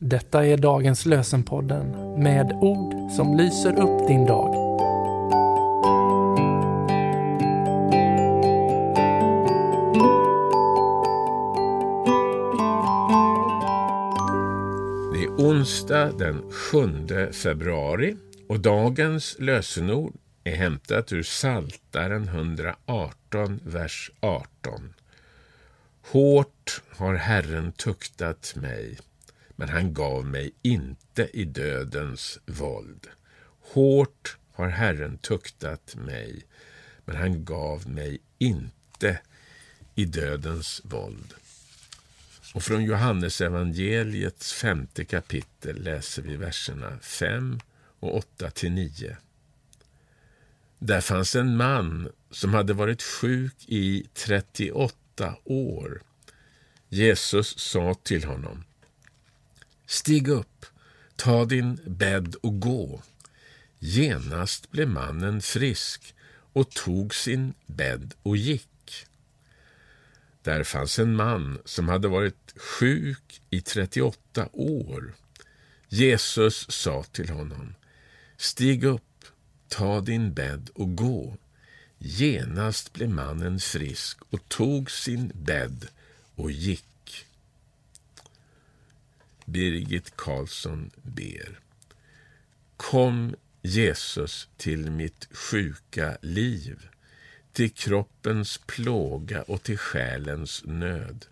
Detta 0.00 0.46
är 0.46 0.56
dagens 0.56 1.06
lösenpodden 1.06 1.90
med 2.22 2.52
ord 2.52 3.10
som 3.10 3.36
lyser 3.36 3.80
upp 3.80 4.08
din 4.08 4.26
dag. 4.26 4.54
Det 15.12 15.24
är 15.24 15.30
onsdag 15.38 16.12
den 16.18 16.50
7 16.52 17.32
februari 17.32 18.16
och 18.48 18.60
dagens 18.60 19.36
lösenord 19.38 20.12
är 20.44 20.56
hämtat 20.56 21.12
ur 21.12 21.22
Saltaren 21.22 22.28
118, 22.28 23.60
vers 23.64 24.10
18. 24.20 24.94
Hårt 26.12 26.82
har 26.96 27.14
Herren 27.14 27.72
tuktat 27.72 28.54
mig, 28.56 28.98
men 29.58 29.68
han 29.68 29.94
gav 29.94 30.26
mig 30.26 30.50
inte 30.62 31.30
i 31.32 31.44
dödens 31.44 32.38
våld. 32.46 33.06
Hårt 33.60 34.36
har 34.52 34.68
Herren 34.68 35.18
tuktat 35.18 35.96
mig, 35.96 36.46
men 37.04 37.16
han 37.16 37.44
gav 37.44 37.88
mig 37.88 38.18
inte 38.38 39.20
i 39.94 40.04
dödens 40.04 40.80
våld. 40.84 41.34
Och 42.54 42.62
från 42.62 42.84
Johannes 42.84 43.40
evangeliets 43.40 44.52
femte 44.52 45.04
kapitel 45.04 45.82
läser 45.82 46.22
vi 46.22 46.36
verserna 46.36 46.98
5 47.00 47.60
och 48.00 48.16
8 48.16 48.50
till 48.50 48.72
9. 48.72 49.16
Där 50.78 51.00
fanns 51.00 51.36
en 51.36 51.56
man 51.56 52.12
som 52.30 52.54
hade 52.54 52.72
varit 52.72 53.02
sjuk 53.02 53.54
i 53.66 54.06
38 54.14 55.36
år. 55.44 56.02
Jesus 56.88 57.58
sa 57.58 57.94
till 57.94 58.24
honom 58.24 58.64
Stig 59.90 60.28
upp, 60.28 60.66
ta 61.16 61.44
din 61.44 61.80
bädd 61.86 62.34
och 62.34 62.60
gå. 62.60 63.02
Genast 63.78 64.70
blev 64.70 64.88
mannen 64.88 65.42
frisk 65.42 66.14
och 66.52 66.70
tog 66.70 67.14
sin 67.14 67.54
bädd 67.66 68.14
och 68.22 68.36
gick. 68.36 69.06
Där 70.42 70.64
fanns 70.64 70.98
en 70.98 71.16
man 71.16 71.58
som 71.64 71.88
hade 71.88 72.08
varit 72.08 72.54
sjuk 72.56 73.40
i 73.50 73.60
38 73.60 74.48
år. 74.52 75.14
Jesus 75.88 76.70
sa 76.70 77.02
till 77.02 77.28
honom 77.28 77.74
Stig 78.36 78.84
upp, 78.84 79.24
ta 79.68 80.00
din 80.00 80.34
bädd 80.34 80.70
och 80.74 80.96
gå. 80.96 81.36
Genast 81.98 82.92
blev 82.92 83.10
mannen 83.10 83.60
frisk 83.60 84.18
och 84.30 84.48
tog 84.48 84.90
sin 84.90 85.32
bädd 85.34 85.86
och 86.34 86.50
gick. 86.50 86.84
Birgit 89.48 90.16
Karlsson 90.16 90.90
ber. 91.02 91.60
Kom 92.76 93.34
Jesus 93.62 94.48
till 94.56 94.90
mitt 94.90 95.28
sjuka 95.30 96.18
liv, 96.22 96.88
till 97.52 97.70
kroppens 97.70 98.58
plåga 98.66 99.42
och 99.42 99.62
till 99.62 99.78
själens 99.78 100.62
nöd. 100.64 101.26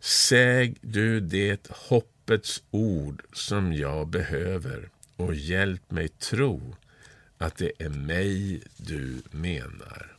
Säg 0.00 0.74
du 0.80 1.20
det 1.20 1.68
hoppets 1.70 2.62
ord 2.70 3.22
som 3.32 3.72
jag 3.72 4.08
behöver 4.08 4.88
och 5.16 5.34
hjälp 5.34 5.90
mig 5.90 6.08
tro 6.08 6.76
att 7.38 7.56
det 7.56 7.72
är 7.78 7.88
mig 7.88 8.62
du 8.76 9.22
menar. 9.30 10.16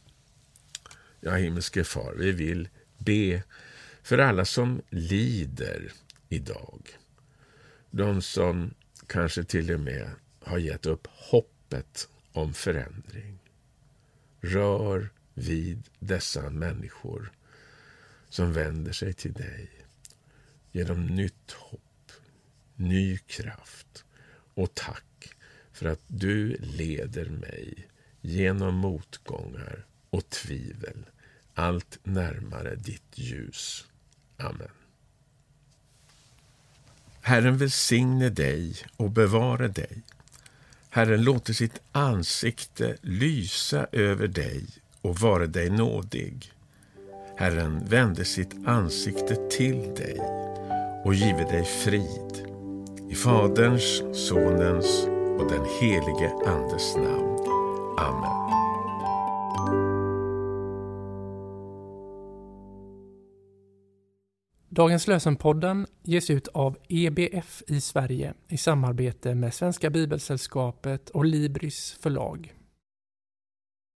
Ja, 1.22 1.36
himmelske 1.36 1.84
far, 1.84 2.14
vi 2.18 2.32
vill 2.32 2.70
be 2.98 3.44
för 4.04 4.18
alla 4.18 4.46
som 4.46 4.82
lider 4.90 5.92
idag. 6.30 6.90
De 7.92 8.22
som 8.22 8.74
kanske 9.08 9.44
till 9.44 9.74
och 9.74 9.80
med 9.80 10.12
har 10.42 10.58
gett 10.58 10.86
upp 10.86 11.08
hoppet 11.12 12.10
om 12.32 12.54
förändring. 12.54 13.40
Rör 14.42 15.10
vid 15.34 15.90
dessa 16.00 16.50
människor 16.50 17.32
som 18.30 18.54
vänder 18.54 18.92
sig 18.92 19.14
till 19.14 19.34
dig. 19.34 19.70
Ge 20.72 20.84
dem 20.84 21.08
nytt 21.08 21.52
hopp, 21.52 22.12
ny 22.76 23.18
kraft 23.18 24.06
och 24.54 24.74
tack 24.74 25.36
för 25.72 25.86
att 25.86 26.02
du 26.08 26.58
leder 26.58 27.30
mig 27.30 27.88
genom 28.22 28.76
motgångar 28.76 29.86
och 30.10 30.30
tvivel 30.30 31.06
allt 31.54 32.00
närmare 32.04 32.76
ditt 32.76 33.18
ljus. 33.18 33.88
Amen. 34.38 34.72
Herren 37.22 37.58
välsigne 37.58 38.30
dig 38.30 38.76
och 38.98 39.12
bevara 39.12 39.68
dig. 39.68 40.02
Herren 40.90 41.24
låter 41.24 41.54
sitt 41.54 41.82
ansikte 41.92 42.96
lysa 43.02 43.88
över 43.92 44.28
dig 44.28 44.66
och 45.02 45.20
vara 45.20 45.48
dig 45.48 45.70
nådig. 45.70 46.52
Herren 47.38 47.86
vände 47.86 48.26
sitt 48.26 48.68
ansikte 48.68 49.36
till 49.50 49.96
dig 49.96 50.20
och 51.06 51.14
give 51.14 51.44
dig 51.44 51.66
frid. 51.66 52.46
I 53.10 53.16
Faderns, 53.16 54.02
Sonens 54.28 55.06
och 55.40 55.52
den 55.52 55.66
helige 55.82 56.32
Andes 56.46 56.96
namn. 56.96 57.40
Amen. 57.98 58.59
Dagens 64.80 65.08
lösenpodden 65.08 65.88
ges 66.04 66.30
ut 66.30 66.48
av 66.48 66.78
EBF 66.90 67.64
i 67.68 67.82
Sverige 67.82 68.34
i 68.48 68.58
samarbete 68.58 69.36
med 69.36 69.54
Svenska 69.54 69.90
Bibelsällskapet 69.90 71.10
och 71.10 71.26
Libris 71.26 71.98
förlag. 72.02 72.54